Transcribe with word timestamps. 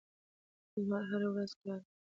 لمر 0.79 1.01
هره 1.09 1.27
ورځ 1.33 1.51
کار 1.61 1.79
کوي. 1.87 1.99